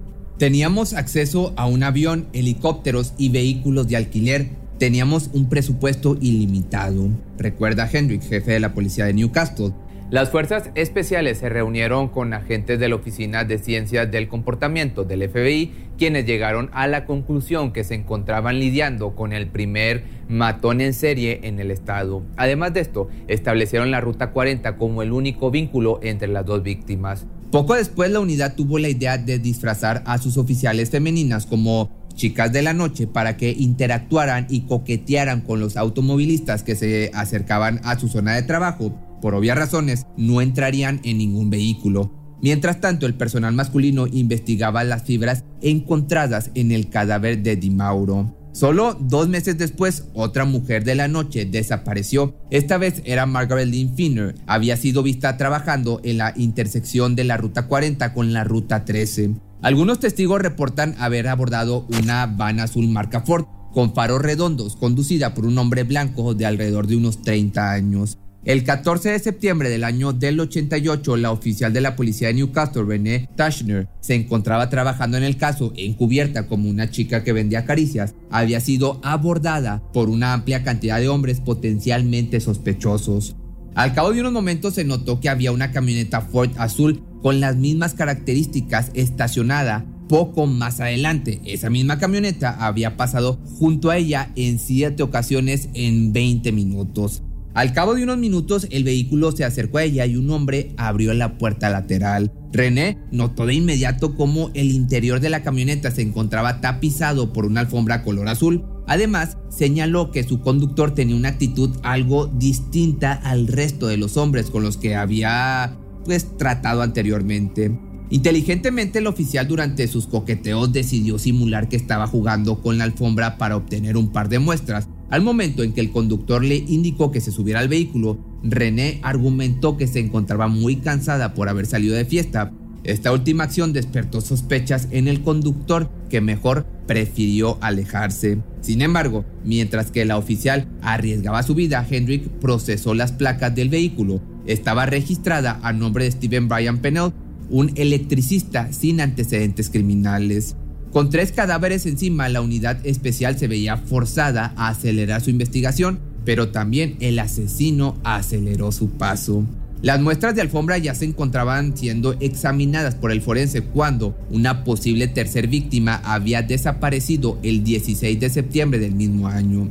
Teníamos 0.41 0.95
acceso 0.95 1.53
a 1.59 1.67
un 1.67 1.83
avión, 1.83 2.29
helicópteros 2.33 3.13
y 3.19 3.29
vehículos 3.29 3.89
de 3.89 3.99
alquiler. 3.99 4.47
Teníamos 4.79 5.29
un 5.35 5.51
presupuesto 5.51 6.17
ilimitado, 6.19 7.11
recuerda 7.37 7.87
Hendrick, 7.93 8.23
jefe 8.23 8.53
de 8.53 8.61
la 8.61 8.73
policía 8.73 9.05
de 9.05 9.13
Newcastle. 9.13 9.73
Las 10.09 10.31
fuerzas 10.31 10.71
especiales 10.77 11.37
se 11.37 11.51
reunieron 11.51 12.09
con 12.09 12.33
agentes 12.33 12.81
de 12.81 12.89
la 12.89 12.95
Oficina 12.95 13.45
de 13.45 13.59
Ciencias 13.59 14.11
del 14.11 14.29
Comportamiento 14.29 15.05
del 15.05 15.29
FBI, 15.29 15.73
quienes 15.99 16.25
llegaron 16.25 16.71
a 16.73 16.87
la 16.87 17.05
conclusión 17.05 17.75
que 17.75 17.85
se 17.85 17.95
encontraban 17.95 18.61
lidiando 18.61 19.15
con 19.15 19.35
el 19.35 19.47
primer 19.47 20.05
matón 20.27 20.81
en 20.81 20.95
serie 20.95 21.41
en 21.43 21.61
el 21.61 21.71
estado. 21.71 22.23
Además 22.39 22.73
de 22.73 22.81
esto, 22.81 23.11
establecieron 23.29 23.91
la 23.91 24.01
Ruta 24.01 24.31
40 24.31 24.79
como 24.79 25.03
el 25.03 25.13
único 25.13 25.51
vínculo 25.51 26.01
entre 26.03 26.29
las 26.29 26.47
dos 26.47 26.63
víctimas. 26.63 27.27
Poco 27.50 27.75
después 27.75 28.12
la 28.12 28.20
unidad 28.20 28.55
tuvo 28.55 28.79
la 28.79 28.88
idea 28.88 29.19
de 29.19 29.41
disfrazar 29.41 30.05
a 30.06 30.19
sus 30.19 30.37
oficiales 30.37 30.91
femeninas 30.91 31.47
como 31.47 31.91
chicas 32.14 32.52
de 32.52 32.62
la 32.62 32.75
noche 32.75 33.08
para 33.08 33.37
que 33.37 33.50
interactuaran 33.50 34.47
y 34.49 34.62
coquetearan 34.62 35.41
con 35.41 35.58
los 35.58 35.76
automovilistas 35.76 36.62
que 36.62 36.76
se 36.76 37.11
acercaban 37.12 37.81
a 37.82 37.99
su 37.99 38.06
zona 38.06 38.35
de 38.35 38.43
trabajo. 38.43 38.94
Por 39.20 39.35
obvias 39.35 39.58
razones, 39.58 40.06
no 40.17 40.41
entrarían 40.41 41.00
en 41.02 41.19
ningún 41.19 41.50
vehículo. 41.50 42.12
Mientras 42.41 42.81
tanto, 42.81 43.06
el 43.06 43.14
personal 43.14 43.53
masculino 43.53 44.06
investigaba 44.06 44.85
las 44.85 45.03
fibras 45.03 45.44
encontradas 45.61 46.53
en 46.55 46.70
el 46.70 46.88
cadáver 46.88 47.43
de 47.43 47.56
Di 47.56 47.70
Mauro. 47.70 48.40
Solo 48.52 48.97
dos 49.00 49.29
meses 49.29 49.56
después, 49.58 50.06
otra 50.12 50.44
mujer 50.44 50.85
de 50.85 50.94
la 50.97 51.08
noche 51.08 51.44
desapareció. 51.44 52.35
Esta 52.50 52.79
vez 52.79 53.00
era 53.05 53.26
Margaret 53.26 53.69
Lynn 53.69 53.94
Finner. 53.94 54.35
Había 54.47 54.76
sido 54.76 55.02
vista 55.02 55.37
trabajando 55.37 56.00
en 56.02 56.19
la 56.19 56.35
intersección 56.37 57.14
de 57.14 57.25
la 57.25 57.37
Ruta 57.37 57.67
40 57.67 58.12
con 58.12 58.32
la 58.32 58.44
Ruta 58.44 58.85
13. 58.85 59.35
Algunos 59.62 60.00
testigos 60.00 60.41
reportan 60.41 60.97
haber 60.99 61.29
abordado 61.29 61.87
una 62.00 62.26
van 62.26 62.61
azul 62.61 62.88
marca 62.88 63.20
Ford 63.20 63.44
con 63.73 63.94
faros 63.94 64.20
redondos, 64.20 64.75
conducida 64.75 65.32
por 65.35 65.46
un 65.46 65.56
hombre 65.58 65.85
blanco 65.85 66.35
de 66.35 66.46
alrededor 66.46 66.87
de 66.87 66.96
unos 66.96 67.23
30 67.23 67.70
años. 67.70 68.19
El 68.43 68.65
14 68.65 69.11
de 69.11 69.19
septiembre 69.19 69.69
del 69.69 69.85
año 69.85 70.15
del 70.15 70.41
88, 70.41 71.19
la 71.19 71.31
oficial 71.31 71.75
de 71.75 71.83
la 71.83 71.95
policía 71.95 72.29
de 72.29 72.35
Newcastle, 72.35 72.85
Renee 72.85 73.29
Tashner, 73.37 73.87
se 74.01 74.15
encontraba 74.15 74.71
trabajando 74.71 75.19
en 75.19 75.25
el 75.25 75.37
caso 75.37 75.75
encubierta 75.77 76.47
como 76.47 76.71
una 76.71 76.91
chica 76.91 77.23
que 77.23 77.35
vendía 77.35 77.67
caricias. 77.67 78.15
Había 78.31 78.61
sido 78.61 78.99
abordada 79.05 79.83
por 79.93 80.09
una 80.09 80.33
amplia 80.33 80.63
cantidad 80.63 80.99
de 80.99 81.11
hombres 81.11 81.41
potencialmente 81.41 82.41
sospechosos. 82.41 83.37
Al 83.75 83.93
cabo 83.93 84.11
de 84.11 84.21
unos 84.21 84.33
momentos 84.33 84.73
se 84.75 84.85
notó 84.85 85.21
que 85.21 85.29
había 85.29 85.53
una 85.53 85.71
camioneta 85.71 86.23
Ford 86.23 86.53
azul 86.57 87.03
con 87.21 87.41
las 87.41 87.57
mismas 87.57 87.93
características 87.93 88.91
estacionada 88.95 89.85
poco 90.09 90.47
más 90.47 90.81
adelante. 90.81 91.43
Esa 91.45 91.69
misma 91.69 91.99
camioneta 91.99 92.57
había 92.65 92.97
pasado 92.97 93.39
junto 93.59 93.91
a 93.91 93.99
ella 93.99 94.33
en 94.35 94.59
siete 94.59 95.03
ocasiones 95.03 95.69
en 95.75 96.15
20 96.15 96.53
minutos. 96.53 97.23
Al 97.52 97.73
cabo 97.73 97.94
de 97.94 98.05
unos 98.05 98.17
minutos, 98.17 98.69
el 98.70 98.85
vehículo 98.85 99.32
se 99.32 99.44
acercó 99.44 99.79
a 99.79 99.82
ella 99.82 100.06
y 100.06 100.17
un 100.17 100.31
hombre 100.31 100.73
abrió 100.76 101.12
la 101.14 101.37
puerta 101.37 101.69
lateral. 101.69 102.32
René 102.52 102.99
notó 103.11 103.44
de 103.44 103.55
inmediato 103.55 104.14
cómo 104.14 104.50
el 104.55 104.70
interior 104.70 105.19
de 105.19 105.31
la 105.31 105.43
camioneta 105.43 105.91
se 105.91 106.02
encontraba 106.02 106.61
tapizado 106.61 107.32
por 107.32 107.47
una 107.47 107.61
alfombra 107.61 108.02
color 108.02 108.29
azul. 108.29 108.64
Además, 108.87 109.37
señaló 109.49 110.12
que 110.12 110.23
su 110.23 110.41
conductor 110.41 110.94
tenía 110.94 111.17
una 111.17 111.31
actitud 111.31 111.70
algo 111.82 112.26
distinta 112.26 113.12
al 113.12 113.49
resto 113.49 113.88
de 113.88 113.96
los 113.96 114.17
hombres 114.17 114.50
con 114.50 114.62
los 114.62 114.76
que 114.76 114.94
había 114.94 115.76
pues 116.05 116.37
tratado 116.38 116.82
anteriormente. 116.82 117.76
Inteligentemente 118.10 118.98
el 118.98 119.06
oficial 119.06 119.46
durante 119.46 119.86
sus 119.86 120.06
coqueteos 120.08 120.72
decidió 120.72 121.19
simular 121.19 121.69
que 121.69 121.77
estaba 121.77 122.08
jugando 122.08 122.60
con 122.60 122.79
la 122.79 122.84
alfombra 122.84 123.39
para 123.39 123.56
obtener 123.56 123.96
un 123.96 124.10
par 124.10 124.29
de 124.29 124.41
muestras, 124.41 124.89
al 125.10 125.22
momento 125.22 125.64
en 125.64 125.72
que 125.72 125.81
el 125.81 125.90
conductor 125.90 126.44
le 126.44 126.56
indicó 126.56 127.10
que 127.10 127.20
se 127.20 127.32
subiera 127.32 127.58
al 127.60 127.69
vehículo, 127.69 128.19
René 128.44 129.00
argumentó 129.02 129.76
que 129.76 129.88
se 129.88 129.98
encontraba 129.98 130.46
muy 130.46 130.76
cansada 130.76 131.34
por 131.34 131.48
haber 131.48 131.67
salido 131.67 131.96
de 131.96 132.05
fiesta. 132.05 132.52
Esta 132.84 133.12
última 133.12 133.44
acción 133.44 133.72
despertó 133.72 134.20
sospechas 134.20 134.88
en 134.93 135.08
el 135.08 135.22
conductor 135.22 135.90
que 136.08 136.20
mejor 136.20 136.64
prefirió 136.86 137.58
alejarse. 137.60 138.38
Sin 138.60 138.82
embargo, 138.82 139.24
mientras 139.44 139.90
que 139.90 140.05
la 140.05 140.17
oficial 140.17 140.69
arriesgaba 140.81 141.43
su 141.43 141.55
vida, 141.55 141.84
Hendrick 141.88 142.29
procesó 142.40 142.94
las 142.94 143.12
placas 143.12 143.55
del 143.55 143.69
vehículo. 143.69 144.22
Estaba 144.46 144.86
registrada 144.86 145.58
a 145.62 145.72
nombre 145.72 146.05
de 146.05 146.12
Steven 146.12 146.48
Bryan 146.48 146.79
Pennell, 146.79 147.12
un 147.50 147.72
electricista 147.74 148.72
sin 148.72 149.00
antecedentes 149.00 149.70
criminales. 149.70 150.56
Con 150.93 151.09
tres 151.09 151.31
cadáveres 151.31 151.87
encima, 151.87 152.29
la 152.29 152.41
unidad 152.41 152.85
especial 152.85 153.39
se 153.39 153.47
veía 153.47 153.77
forzada 153.77 154.53
a 154.56 154.69
acelerar 154.69 155.20
su 155.20 155.31
investigación, 155.31 156.01
pero 156.25 156.49
también 156.49 156.97
el 156.99 157.20
asesino 157.20 157.97
aceleró 158.03 158.73
su 158.73 158.91
paso. 158.91 159.47
Las 159.82 160.01
muestras 160.01 160.35
de 160.35 160.43
alfombra 160.43 160.79
ya 160.79 160.94
se 160.97 161.05
encontraban 161.05 161.77
siendo 161.77 162.15
examinadas 162.19 162.97
por 162.97 163.13
el 163.13 163.23
forense 163.23 163.63
cuando 163.63 164.19
una 164.31 164.65
posible 164.65 165.06
tercer 165.06 165.47
víctima 165.47 166.03
había 166.05 166.43
desaparecido 166.43 167.39
el 167.44 167.63
16 167.63 168.19
de 168.19 168.29
septiembre 168.29 168.81
del 168.81 168.94
mismo 168.94 169.29
año. 169.29 169.70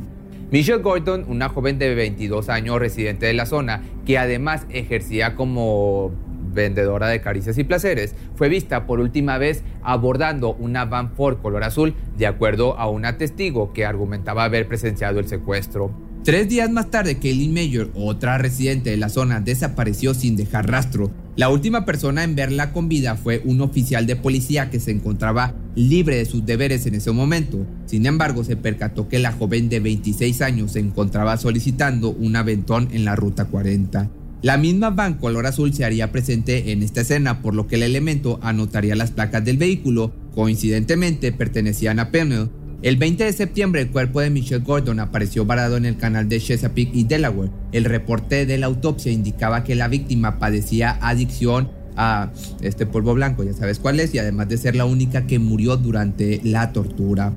Michelle 0.50 0.82
Gordon, 0.82 1.26
una 1.28 1.48
joven 1.48 1.78
de 1.78 1.94
22 1.94 2.48
años 2.48 2.80
residente 2.80 3.26
de 3.26 3.34
la 3.34 3.46
zona, 3.46 3.82
que 4.04 4.18
además 4.18 4.66
ejercía 4.70 5.36
como 5.36 6.10
vendedora 6.52 7.08
de 7.08 7.20
caricias 7.20 7.58
y 7.58 7.64
placeres, 7.64 8.14
fue 8.36 8.48
vista 8.48 8.86
por 8.86 9.00
última 9.00 9.38
vez 9.38 9.62
abordando 9.82 10.54
una 10.54 10.84
van 10.84 11.12
Ford 11.12 11.38
color 11.38 11.64
azul, 11.64 11.94
de 12.16 12.26
acuerdo 12.26 12.78
a 12.78 12.88
una 12.88 13.16
testigo 13.18 13.72
que 13.72 13.84
argumentaba 13.84 14.44
haber 14.44 14.68
presenciado 14.68 15.20
el 15.20 15.28
secuestro. 15.28 16.10
Tres 16.22 16.50
días 16.50 16.70
más 16.70 16.90
tarde, 16.90 17.18
Kaylee 17.18 17.48
Mayor, 17.48 17.90
otra 17.94 18.36
residente 18.36 18.90
de 18.90 18.98
la 18.98 19.08
zona, 19.08 19.40
desapareció 19.40 20.12
sin 20.12 20.36
dejar 20.36 20.70
rastro. 20.70 21.10
La 21.34 21.48
última 21.48 21.86
persona 21.86 22.24
en 22.24 22.34
verla 22.34 22.74
con 22.74 22.90
vida 22.90 23.16
fue 23.16 23.40
un 23.46 23.62
oficial 23.62 24.06
de 24.06 24.16
policía 24.16 24.68
que 24.68 24.80
se 24.80 24.90
encontraba 24.90 25.54
libre 25.74 26.16
de 26.16 26.26
sus 26.26 26.44
deberes 26.44 26.84
en 26.84 26.94
ese 26.94 27.10
momento. 27.10 27.66
Sin 27.86 28.04
embargo, 28.04 28.44
se 28.44 28.56
percató 28.56 29.08
que 29.08 29.18
la 29.18 29.32
joven 29.32 29.70
de 29.70 29.80
26 29.80 30.42
años 30.42 30.72
se 30.72 30.80
encontraba 30.80 31.38
solicitando 31.38 32.10
un 32.10 32.36
aventón 32.36 32.88
en 32.92 33.06
la 33.06 33.16
Ruta 33.16 33.46
40. 33.46 34.10
La 34.42 34.56
misma 34.56 34.88
van 34.88 35.14
color 35.14 35.44
azul 35.44 35.74
se 35.74 35.84
haría 35.84 36.12
presente 36.12 36.72
en 36.72 36.82
esta 36.82 37.02
escena, 37.02 37.42
por 37.42 37.54
lo 37.54 37.66
que 37.66 37.76
el 37.76 37.82
elemento 37.82 38.40
anotaría 38.42 38.96
las 38.96 39.10
placas 39.10 39.44
del 39.44 39.58
vehículo, 39.58 40.14
coincidentemente 40.34 41.30
pertenecían 41.30 41.98
a 41.98 42.10
Pennell. 42.10 42.48
El 42.80 42.96
20 42.96 43.24
de 43.24 43.32
septiembre 43.34 43.82
el 43.82 43.90
cuerpo 43.90 44.22
de 44.22 44.30
Michelle 44.30 44.64
Gordon 44.64 44.98
apareció 44.98 45.44
varado 45.44 45.76
en 45.76 45.84
el 45.84 45.98
canal 45.98 46.30
de 46.30 46.40
Chesapeake 46.40 46.94
y 46.94 47.04
Delaware. 47.04 47.50
El 47.72 47.84
reporte 47.84 48.46
de 48.46 48.56
la 48.56 48.64
autopsia 48.64 49.12
indicaba 49.12 49.62
que 49.62 49.74
la 49.74 49.88
víctima 49.88 50.38
padecía 50.38 50.98
adicción 51.02 51.68
a 51.96 52.32
este 52.62 52.86
polvo 52.86 53.12
blanco, 53.12 53.44
ya 53.44 53.52
sabes 53.52 53.78
cuál 53.78 54.00
es, 54.00 54.14
y 54.14 54.18
además 54.20 54.48
de 54.48 54.56
ser 54.56 54.74
la 54.74 54.86
única 54.86 55.26
que 55.26 55.38
murió 55.38 55.76
durante 55.76 56.40
la 56.44 56.72
tortura. 56.72 57.34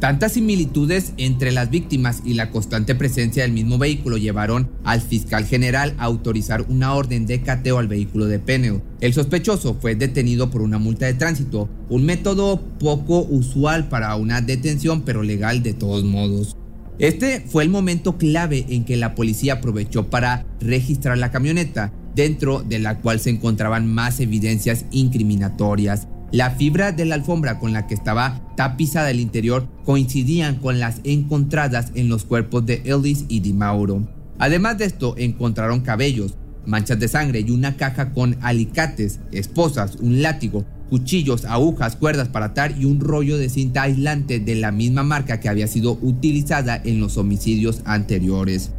Tantas 0.00 0.32
similitudes 0.32 1.12
entre 1.18 1.52
las 1.52 1.68
víctimas 1.68 2.22
y 2.24 2.32
la 2.32 2.50
constante 2.50 2.94
presencia 2.94 3.42
del 3.42 3.52
mismo 3.52 3.76
vehículo 3.76 4.16
llevaron 4.16 4.70
al 4.82 5.02
fiscal 5.02 5.44
general 5.44 5.94
a 5.98 6.04
autorizar 6.04 6.64
una 6.70 6.94
orden 6.94 7.26
de 7.26 7.42
cateo 7.42 7.78
al 7.78 7.86
vehículo 7.86 8.24
de 8.24 8.38
Pennell. 8.38 8.80
El 9.02 9.12
sospechoso 9.12 9.76
fue 9.78 9.96
detenido 9.96 10.50
por 10.50 10.62
una 10.62 10.78
multa 10.78 11.04
de 11.04 11.12
tránsito, 11.12 11.68
un 11.90 12.06
método 12.06 12.62
poco 12.78 13.26
usual 13.28 13.90
para 13.90 14.16
una 14.16 14.40
detención 14.40 15.02
pero 15.02 15.22
legal 15.22 15.62
de 15.62 15.74
todos 15.74 16.02
modos. 16.02 16.56
Este 16.98 17.42
fue 17.46 17.62
el 17.62 17.68
momento 17.68 18.16
clave 18.16 18.64
en 18.70 18.86
que 18.86 18.96
la 18.96 19.14
policía 19.14 19.54
aprovechó 19.54 20.08
para 20.08 20.46
registrar 20.60 21.18
la 21.18 21.30
camioneta, 21.30 21.92
dentro 22.14 22.62
de 22.62 22.78
la 22.78 22.98
cual 23.00 23.20
se 23.20 23.30
encontraban 23.30 23.86
más 23.86 24.20
evidencias 24.20 24.86
incriminatorias. 24.90 26.08
La 26.32 26.52
fibra 26.52 26.92
de 26.92 27.04
la 27.06 27.16
alfombra 27.16 27.58
con 27.58 27.72
la 27.72 27.88
que 27.88 27.94
estaba 27.94 28.40
tapizada 28.56 29.10
el 29.10 29.18
interior 29.18 29.66
coincidían 29.84 30.56
con 30.56 30.78
las 30.78 31.00
encontradas 31.02 31.90
en 31.96 32.08
los 32.08 32.24
cuerpos 32.24 32.64
de 32.64 32.82
Ellis 32.84 33.24
y 33.28 33.40
Di 33.40 33.52
Mauro. 33.52 34.06
Además 34.38 34.78
de 34.78 34.84
esto, 34.84 35.16
encontraron 35.18 35.80
cabellos, 35.80 36.36
manchas 36.66 37.00
de 37.00 37.08
sangre 37.08 37.40
y 37.40 37.50
una 37.50 37.76
caja 37.76 38.12
con 38.12 38.36
alicates, 38.42 39.18
esposas, 39.32 39.96
un 39.96 40.22
látigo, 40.22 40.64
cuchillos, 40.88 41.44
agujas, 41.46 41.96
cuerdas 41.96 42.28
para 42.28 42.46
atar 42.46 42.76
y 42.78 42.84
un 42.84 43.00
rollo 43.00 43.36
de 43.36 43.48
cinta 43.48 43.82
aislante 43.82 44.38
de 44.38 44.54
la 44.54 44.70
misma 44.70 45.02
marca 45.02 45.40
que 45.40 45.48
había 45.48 45.66
sido 45.66 45.98
utilizada 46.00 46.80
en 46.84 47.00
los 47.00 47.16
homicidios 47.16 47.82
anteriores. 47.86 48.70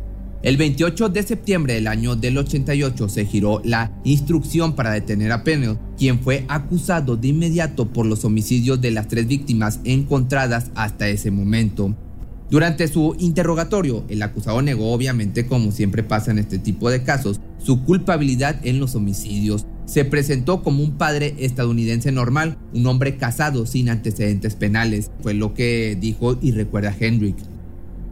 El 0.44 0.58
28 0.58 1.10
de 1.10 1.22
septiembre 1.22 1.76
del 1.76 1.86
año 1.86 2.16
del 2.16 2.40
88 2.40 3.10
se 3.10 3.26
giró 3.28 3.62
la 3.64 3.92
instrucción 4.04 4.74
para 4.74 4.90
detener 4.90 5.32
a 5.32 5.44
Pennell, 5.44 5.78
quien 6.00 6.20
fue 6.20 6.46
acusado 6.48 7.16
de 7.16 7.28
inmediato 7.28 7.94
por 7.94 8.08
los 8.08 8.26
homicidios 8.26 8.82
de 8.82 8.90
las 8.90 9.08
tres 9.08 9.28
víctimas 9.28 9.80
encontradas 9.84 10.72
hasta 10.74 11.08
ese 11.10 11.30
momento. 11.30 11.96
Durante 12.50 12.88
su 12.88 13.16
interrogatorio, 13.20 14.04
el 14.10 14.24
acusado 14.24 14.64
negó 14.64 14.92
obviamente, 14.92 15.46
como 15.46 15.72
siempre 15.72 16.02
pasa 16.02 16.32
en 16.32 16.40
este 16.40 16.58
tipo 16.58 16.90
de 16.90 17.04
casos, 17.04 17.40
su 17.64 17.84
culpabilidad 17.84 18.66
en 18.66 18.80
los 18.80 18.96
homicidios. 18.96 19.68
Se 19.86 20.06
presentó 20.06 20.64
como 20.64 20.84
un 20.84 20.98
padre 20.98 21.36
estadounidense 21.38 22.12
normal, 22.12 22.58
un 22.74 22.88
hombre 22.88 23.16
casado 23.16 23.68
sin 23.68 23.90
antecedentes 23.90 24.56
penales, 24.56 25.12
fue 25.22 25.36
lo 25.36 25.54
que 25.54 25.96
dijo 26.02 26.40
y 26.42 26.52
recuerda 26.52 26.96
Hendrick. 27.00 27.38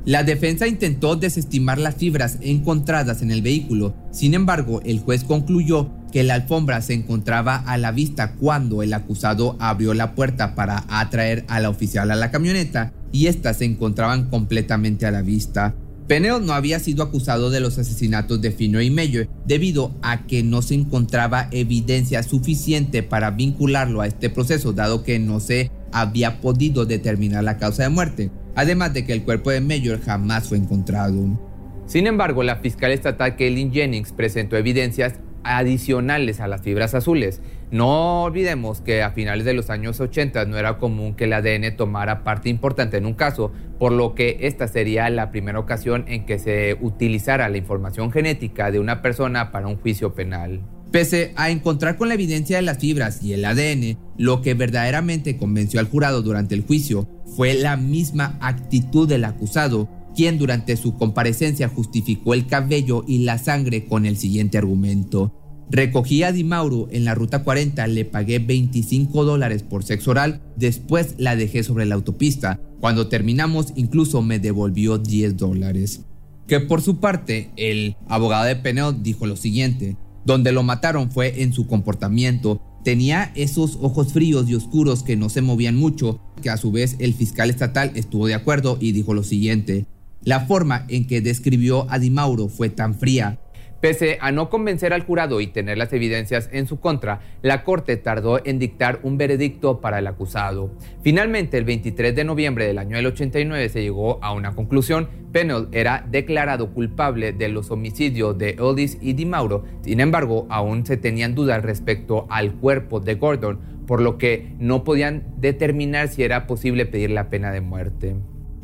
La 0.10 0.24
defensa 0.24 0.68
intentó 0.68 1.18
desestimar 1.18 1.78
las 1.78 1.94
fibras 1.94 2.40
encontradas 2.42 3.22
en 3.22 3.30
el 3.30 3.44
vehículo, 3.44 3.94
sin 4.10 4.34
embargo 4.34 4.82
el 4.84 5.02
juez 5.02 5.24
concluyó 5.24 5.92
que 6.12 6.24
la 6.24 6.34
alfombra 6.34 6.82
se 6.82 6.96
encontraba 6.96 7.58
a 7.58 7.78
la 7.78 7.92
vista 7.92 8.34
cuando 8.34 8.82
el 8.82 8.92
acusado 8.96 9.56
abrió 9.60 9.94
la 9.94 10.16
puerta 10.16 10.56
para 10.56 10.84
atraer 10.88 11.46
a 11.48 11.60
la 11.60 11.70
oficial 11.70 12.10
a 12.10 12.16
la 12.16 12.32
camioneta 12.32 12.92
y 13.12 13.28
éstas 13.28 13.58
se 13.58 13.66
encontraban 13.66 14.32
completamente 14.32 15.06
a 15.06 15.12
la 15.12 15.22
vista. 15.22 15.76
Pennell 16.08 16.44
no 16.44 16.54
había 16.54 16.80
sido 16.80 17.04
acusado 17.04 17.52
de 17.52 17.60
los 17.60 17.78
asesinatos 17.78 18.42
de 18.42 18.50
Fino 18.50 18.82
y 18.82 18.90
Mayer 18.90 19.30
debido 19.46 19.96
a 20.02 20.26
que 20.26 20.42
no 20.42 20.64
se 20.64 20.74
encontraba 20.74 21.50
evidencia 21.52 22.24
suficiente 22.24 23.04
para 23.04 23.30
vincularlo 23.30 24.02
a 24.02 24.08
este 24.08 24.32
proceso 24.32 24.74
dado 24.74 25.04
que 25.04 25.20
no 25.20 25.40
se 25.40 25.70
había 25.92 26.42
podido 26.42 26.88
determinar 26.88 27.44
la 27.44 27.58
causa 27.58 27.84
de 27.84 27.90
muerte 27.90 28.32
además 28.60 28.94
de 28.94 29.06
que 29.06 29.14
el 29.14 29.24
cuerpo 29.24 29.52
de 29.52 29.62
Mayor 29.62 30.02
jamás 30.02 30.50
fue 30.50 30.58
encontrado. 30.58 31.40
Sin 31.86 32.08
embargo, 32.08 32.44
la 32.44 32.58
fiscal 32.58 32.92
estatal 32.92 33.38
Kaylin 33.38 33.72
Jennings 33.72 34.12
presentó 34.12 34.58
evidencias 34.58 35.16
adicionales 35.46 36.42
a 36.42 36.48
las 36.50 36.62
fibras 36.62 36.94
azules. 36.94 37.42
No 37.72 38.24
olvidemos 38.24 38.82
que 38.82 39.02
a 39.02 39.12
finales 39.12 39.46
de 39.46 39.54
los 39.54 39.70
años 39.70 40.02
80 40.02 40.44
no 40.44 40.58
era 40.58 40.78
común 40.78 41.16
que 41.16 41.24
el 41.24 41.34
ADN 41.34 41.78
tomara 41.78 42.26
parte 42.26 42.50
importante 42.50 42.98
en 42.98 43.06
un 43.06 43.14
caso, 43.14 43.54
por 43.80 43.94
lo 43.94 44.14
que 44.14 44.40
esta 44.42 44.68
sería 44.68 45.10
la 45.10 45.32
primera 45.32 45.58
ocasión 45.58 46.04
en 46.10 46.26
que 46.26 46.38
se 46.38 46.78
utilizara 46.82 47.48
la 47.48 47.58
información 47.58 48.12
genética 48.12 48.72
de 48.72 48.80
una 48.82 49.02
persona 49.02 49.54
para 49.54 49.68
un 49.68 49.78
juicio 49.78 50.14
penal. 50.14 50.60
Pese 50.92 51.34
a 51.36 51.52
encontrar 51.52 51.98
con 51.98 52.08
la 52.08 52.16
evidencia 52.16 52.56
de 52.56 52.64
las 52.64 52.80
fibras 52.80 53.24
y 53.24 53.34
el 53.34 53.46
ADN, 53.46 53.98
lo 54.18 54.42
que 54.42 54.56
verdaderamente 54.56 55.38
convenció 55.38 55.80
al 55.80 55.88
jurado 55.88 56.24
durante 56.24 56.56
el 56.56 56.64
juicio 56.64 57.08
fue 57.36 57.54
la 57.54 57.78
misma 57.78 58.38
actitud 58.42 59.08
del 59.08 59.26
acusado, 59.26 59.88
quien 60.16 60.40
durante 60.40 60.76
su 60.78 60.96
comparecencia 60.98 61.68
justificó 61.68 62.34
el 62.34 62.48
cabello 62.48 63.04
y 63.08 63.20
la 63.20 63.38
sangre 63.38 63.86
con 63.86 64.08
el 64.08 64.18
siguiente 64.18 64.58
argumento. 64.58 65.36
Recogí 65.70 66.24
a 66.24 66.32
Di 66.32 66.44
Mauro 66.44 66.88
en 66.90 67.06
la 67.06 67.14
ruta 67.14 67.44
40, 67.44 67.86
le 67.86 68.06
pagué 68.06 68.40
25 68.40 69.24
dólares 69.24 69.62
por 69.62 69.84
sexo 69.84 70.12
oral, 70.12 70.42
después 70.56 71.14
la 71.20 71.36
dejé 71.36 71.62
sobre 71.62 71.86
la 71.86 71.94
autopista. 71.94 72.60
Cuando 72.80 73.08
terminamos 73.08 73.74
incluso 73.76 74.24
me 74.24 74.40
devolvió 74.40 74.98
10 74.98 75.38
dólares. 75.38 76.02
Que 76.48 76.60
por 76.60 76.82
su 76.82 77.00
parte, 77.00 77.52
el 77.58 77.96
abogado 78.08 78.46
de 78.46 78.56
Penel 78.56 79.04
dijo 79.04 79.28
lo 79.28 79.36
siguiente, 79.36 79.96
donde 80.26 80.52
lo 80.52 80.64
mataron 80.64 81.12
fue 81.12 81.42
en 81.42 81.54
su 81.54 81.68
comportamiento. 81.68 82.62
Tenía 82.84 83.32
esos 83.36 83.78
ojos 83.82 84.14
fríos 84.14 84.50
y 84.50 84.56
oscuros 84.56 85.04
que 85.04 85.16
no 85.18 85.30
se 85.30 85.42
movían 85.42 85.76
mucho, 85.76 86.20
que 86.42 86.50
a 86.50 86.58
su 86.58 86.72
vez 86.72 86.96
el 87.00 87.14
fiscal 87.14 87.50
estatal 87.50 87.92
estuvo 87.96 88.28
de 88.28 88.36
acuerdo 88.36 88.78
y 88.80 88.92
dijo 88.92 89.14
lo 89.14 89.24
siguiente. 89.24 89.86
La 90.24 90.42
forma 90.42 90.86
en 90.90 91.08
que 91.08 91.22
describió 91.22 91.90
a 91.90 92.00
Di 92.00 92.10
Mauro 92.10 92.50
fue 92.50 92.70
tan 92.70 92.96
fría, 92.96 93.40
Pese 93.82 94.18
a 94.20 94.34
no 94.34 94.50
convencer 94.50 94.92
al 94.92 95.06
jurado 95.06 95.40
y 95.40 95.48
tener 95.48 95.78
las 95.78 95.94
evidencias 95.94 96.50
en 96.52 96.68
su 96.68 96.82
contra, 96.82 97.22
la 97.42 97.64
Corte 97.64 97.96
tardó 97.96 98.46
en 98.46 98.60
dictar 98.60 99.00
un 99.04 99.18
veredicto 99.18 99.80
para 99.80 100.00
el 100.00 100.08
acusado. 100.08 100.72
Finalmente, 101.02 101.58
el 101.58 101.64
23 101.64 102.14
de 102.14 102.26
noviembre 102.26 102.68
del 102.68 102.78
año 102.78 102.98
del 102.98 103.06
89 103.06 103.70
se 103.70 103.82
llegó 103.82 104.22
a 104.22 104.34
una 104.34 104.54
conclusión. 104.54 105.08
Pennell 105.32 105.68
era 105.72 106.06
declarado 106.10 106.74
culpable 106.74 107.34
de 107.34 107.50
los 107.50 107.72
homicidios 107.72 108.38
de 108.38 108.56
Oldis 108.60 108.98
y 109.02 109.14
Di 109.14 109.26
Mauro. 109.26 109.64
Sin 109.82 110.00
embargo, 110.00 110.48
aún 110.50 110.86
se 110.86 110.98
tenían 110.98 111.36
dudas 111.36 111.64
respecto 111.64 112.28
al 112.30 112.54
cuerpo 112.54 113.00
de 113.00 113.16
Gordon, 113.16 113.60
por 113.86 114.02
lo 114.02 114.18
que 114.18 114.54
no 114.60 114.84
podían 114.84 115.24
determinar 115.38 116.10
si 116.10 116.24
era 116.24 116.48
posible 116.48 116.86
pedir 116.86 117.12
la 117.12 117.30
pena 117.30 117.52
de 117.52 117.62
muerte. 117.62 118.16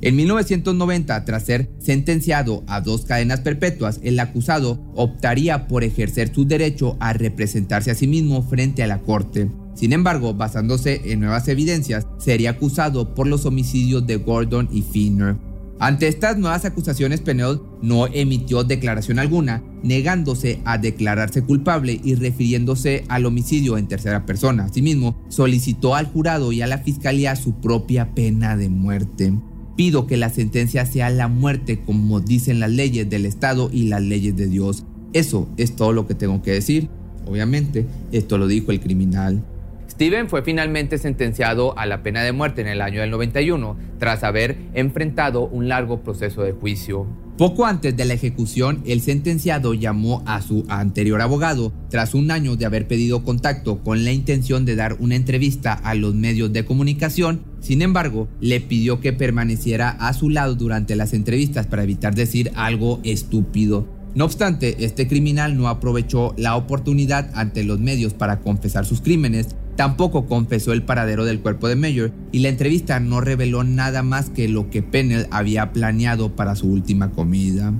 En 0.01 0.15
1990, 0.17 1.23
tras 1.25 1.43
ser 1.45 1.69
sentenciado 1.79 2.63
a 2.67 2.81
dos 2.81 3.05
cadenas 3.05 3.39
perpetuas, 3.39 3.99
el 4.03 4.19
acusado 4.19 4.83
optaría 4.93 5.67
por 5.67 5.83
ejercer 5.83 6.33
su 6.33 6.45
derecho 6.45 6.97
a 6.99 7.13
representarse 7.13 7.91
a 7.91 7.95
sí 7.95 8.05
mismo 8.05 8.43
frente 8.43 8.83
a 8.83 8.87
la 8.87 8.99
corte. 8.99 9.49
Sin 9.73 9.93
embargo, 9.93 10.33
basándose 10.33 11.01
en 11.11 11.21
nuevas 11.21 11.47
evidencias, 11.47 12.07
sería 12.17 12.51
acusado 12.51 13.15
por 13.15 13.27
los 13.27 13.45
homicidios 13.45 14.05
de 14.05 14.17
Gordon 14.17 14.69
y 14.71 14.81
Finner. 14.81 15.37
Ante 15.77 16.07
estas 16.07 16.37
nuevas 16.37 16.63
acusaciones, 16.63 17.19
Pennell 17.19 17.59
no 17.81 18.07
emitió 18.07 18.63
declaración 18.63 19.19
alguna, 19.19 19.61
negándose 19.83 20.61
a 20.63 20.77
declararse 20.77 21.41
culpable 21.41 21.99
y 22.01 22.15
refiriéndose 22.15 23.03
al 23.09 23.25
homicidio 23.25 23.77
en 23.77 23.87
tercera 23.87 24.25
persona. 24.25 24.65
Asimismo, 24.65 25.21
solicitó 25.27 25.95
al 25.95 26.05
jurado 26.05 26.53
y 26.53 26.61
a 26.61 26.67
la 26.67 26.77
fiscalía 26.77 27.35
su 27.35 27.55
propia 27.59 28.15
pena 28.15 28.55
de 28.55 28.69
muerte. 28.69 29.33
Pido 29.75 30.07
que 30.07 30.15
la 30.15 30.29
sentencia 30.29 30.85
sea 30.85 31.09
la 31.09 31.27
muerte 31.27 31.81
como 31.81 32.21
dicen 32.21 32.61
las 32.61 32.71
leyes 32.71 33.09
del 33.09 33.25
Estado 33.25 33.69
y 33.71 33.87
las 33.87 34.01
leyes 34.01 34.35
de 34.37 34.47
Dios. 34.47 34.85
Eso 35.11 35.49
es 35.57 35.75
todo 35.75 35.91
lo 35.91 36.07
que 36.07 36.15
tengo 36.15 36.41
que 36.41 36.51
decir. 36.51 36.87
Obviamente, 37.25 37.85
esto 38.13 38.37
lo 38.37 38.47
dijo 38.47 38.71
el 38.71 38.79
criminal. 38.79 39.43
Steven 39.89 40.29
fue 40.29 40.41
finalmente 40.41 40.97
sentenciado 40.97 41.77
a 41.77 41.85
la 41.85 42.03
pena 42.03 42.23
de 42.23 42.31
muerte 42.31 42.61
en 42.61 42.67
el 42.67 42.81
año 42.81 43.01
del 43.01 43.11
91, 43.11 43.77
tras 43.99 44.23
haber 44.23 44.57
enfrentado 44.73 45.47
un 45.47 45.67
largo 45.67 46.01
proceso 46.01 46.43
de 46.43 46.51
juicio. 46.51 47.07
Poco 47.37 47.65
antes 47.65 47.97
de 47.97 48.05
la 48.05 48.13
ejecución, 48.13 48.81
el 48.85 49.01
sentenciado 49.01 49.73
llamó 49.73 50.23
a 50.25 50.41
su 50.41 50.65
anterior 50.69 51.21
abogado 51.21 51.73
tras 51.89 52.13
un 52.13 52.31
año 52.31 52.55
de 52.55 52.65
haber 52.65 52.87
pedido 52.87 53.25
contacto 53.25 53.83
con 53.83 54.05
la 54.05 54.13
intención 54.13 54.63
de 54.63 54.77
dar 54.77 54.95
una 54.99 55.15
entrevista 55.15 55.73
a 55.73 55.95
los 55.95 56.15
medios 56.15 56.53
de 56.53 56.63
comunicación. 56.63 57.41
Sin 57.59 57.81
embargo, 57.81 58.29
le 58.39 58.61
pidió 58.61 59.01
que 59.01 59.11
permaneciera 59.11 59.89
a 59.89 60.13
su 60.13 60.29
lado 60.29 60.55
durante 60.55 60.95
las 60.95 61.13
entrevistas 61.13 61.67
para 61.67 61.83
evitar 61.83 62.15
decir 62.15 62.51
algo 62.55 63.01
estúpido. 63.03 63.85
No 64.15 64.23
obstante, 64.23 64.85
este 64.85 65.09
criminal 65.09 65.57
no 65.57 65.67
aprovechó 65.67 66.33
la 66.37 66.55
oportunidad 66.55 67.31
ante 67.33 67.65
los 67.65 67.81
medios 67.81 68.13
para 68.13 68.39
confesar 68.39 68.85
sus 68.85 69.01
crímenes, 69.01 69.57
Tampoco 69.75 70.25
confesó 70.25 70.71
el 70.71 70.83
paradero 70.83 71.25
del 71.25 71.41
cuerpo 71.41 71.67
de 71.67 71.75
Mayer 71.75 72.13
y 72.31 72.39
la 72.39 72.49
entrevista 72.49 72.99
no 72.99 73.19
reveló 73.19 73.63
nada 73.63 74.03
más 74.03 74.29
que 74.29 74.47
lo 74.47 74.69
que 74.69 74.81
Pennell 74.81 75.27
había 75.31 75.73
planeado 75.73 76.35
para 76.35 76.55
su 76.55 76.67
última 76.67 77.11
comida. 77.11 77.73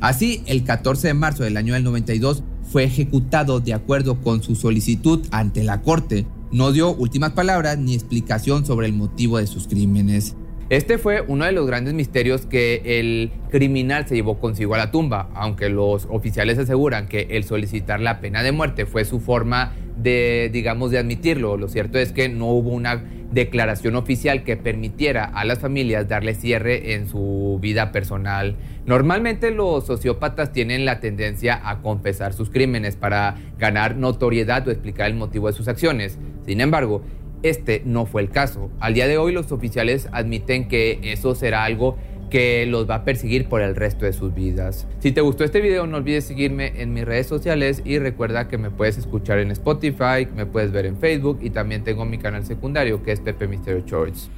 Así, 0.00 0.42
el 0.46 0.64
14 0.64 1.08
de 1.08 1.14
marzo 1.14 1.44
del 1.44 1.56
año 1.56 1.74
del 1.74 1.84
92 1.84 2.42
fue 2.62 2.84
ejecutado 2.84 3.60
de 3.60 3.74
acuerdo 3.74 4.20
con 4.20 4.42
su 4.42 4.56
solicitud 4.56 5.20
ante 5.30 5.62
la 5.62 5.82
corte. 5.82 6.26
No 6.50 6.72
dio 6.72 6.94
últimas 6.94 7.32
palabras 7.32 7.78
ni 7.78 7.94
explicación 7.94 8.64
sobre 8.64 8.86
el 8.86 8.94
motivo 8.94 9.38
de 9.38 9.46
sus 9.46 9.68
crímenes. 9.68 10.34
Este 10.72 10.96
fue 10.96 11.22
uno 11.28 11.44
de 11.44 11.52
los 11.52 11.66
grandes 11.66 11.92
misterios 11.92 12.46
que 12.46 12.80
el 12.98 13.30
criminal 13.50 14.08
se 14.08 14.14
llevó 14.14 14.38
consigo 14.38 14.74
a 14.74 14.78
la 14.78 14.90
tumba, 14.90 15.28
aunque 15.34 15.68
los 15.68 16.08
oficiales 16.08 16.58
aseguran 16.58 17.08
que 17.08 17.26
el 17.32 17.44
solicitar 17.44 18.00
la 18.00 18.20
pena 18.22 18.42
de 18.42 18.52
muerte 18.52 18.86
fue 18.86 19.04
su 19.04 19.20
forma 19.20 19.74
de, 19.98 20.48
digamos, 20.50 20.90
de 20.90 20.96
admitirlo. 20.96 21.58
Lo 21.58 21.68
cierto 21.68 21.98
es 21.98 22.12
que 22.12 22.30
no 22.30 22.46
hubo 22.46 22.70
una 22.70 23.04
declaración 23.32 23.96
oficial 23.96 24.44
que 24.44 24.56
permitiera 24.56 25.26
a 25.26 25.44
las 25.44 25.58
familias 25.58 26.08
darle 26.08 26.32
cierre 26.32 26.94
en 26.94 27.06
su 27.06 27.58
vida 27.60 27.92
personal. 27.92 28.56
Normalmente 28.86 29.50
los 29.50 29.84
sociópatas 29.84 30.52
tienen 30.52 30.86
la 30.86 31.00
tendencia 31.00 31.60
a 31.68 31.82
confesar 31.82 32.32
sus 32.32 32.48
crímenes 32.48 32.96
para 32.96 33.36
ganar 33.58 33.96
notoriedad 33.96 34.66
o 34.66 34.70
explicar 34.70 35.08
el 35.08 35.16
motivo 35.16 35.48
de 35.48 35.52
sus 35.52 35.68
acciones. 35.68 36.18
Sin 36.46 36.62
embargo, 36.62 37.02
este 37.42 37.82
no 37.84 38.06
fue 38.06 38.22
el 38.22 38.30
caso. 38.30 38.70
Al 38.80 38.94
día 38.94 39.06
de 39.06 39.18
hoy 39.18 39.32
los 39.32 39.52
oficiales 39.52 40.08
admiten 40.12 40.68
que 40.68 41.00
eso 41.02 41.34
será 41.34 41.64
algo 41.64 41.96
que 42.30 42.64
los 42.64 42.88
va 42.88 42.94
a 42.94 43.04
perseguir 43.04 43.46
por 43.46 43.60
el 43.60 43.76
resto 43.76 44.06
de 44.06 44.14
sus 44.14 44.32
vidas. 44.32 44.86
Si 45.00 45.12
te 45.12 45.20
gustó 45.20 45.44
este 45.44 45.60
video 45.60 45.86
no 45.86 45.98
olvides 45.98 46.24
seguirme 46.24 46.80
en 46.80 46.94
mis 46.94 47.04
redes 47.04 47.26
sociales 47.26 47.82
y 47.84 47.98
recuerda 47.98 48.48
que 48.48 48.56
me 48.56 48.70
puedes 48.70 48.96
escuchar 48.96 49.38
en 49.38 49.50
Spotify, 49.50 50.26
me 50.34 50.46
puedes 50.46 50.72
ver 50.72 50.86
en 50.86 50.96
Facebook 50.96 51.40
y 51.42 51.50
también 51.50 51.84
tengo 51.84 52.06
mi 52.06 52.16
canal 52.16 52.46
secundario 52.46 53.02
que 53.02 53.12
es 53.12 53.20
Pepe 53.20 53.46
Misterio 53.48 53.82
Church. 53.84 54.30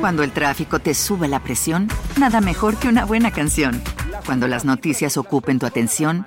Cuando 0.00 0.22
el 0.22 0.32
tráfico 0.32 0.78
te 0.78 0.94
sube 0.94 1.28
la 1.28 1.40
presión, 1.40 1.88
nada 2.18 2.40
mejor 2.40 2.76
que 2.76 2.88
una 2.88 3.04
buena 3.04 3.30
canción. 3.30 3.82
Cuando 4.24 4.48
las 4.48 4.64
noticias 4.64 5.16
ocupen 5.18 5.58
tu 5.58 5.66
atención, 5.66 6.26